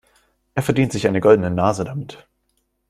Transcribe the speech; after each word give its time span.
Er 0.55 0.63
verdient 0.63 0.91
sich 0.93 1.07
eine 1.07 1.19
goldene 1.21 1.51
Nase 1.51 1.83
damit. 1.83 2.27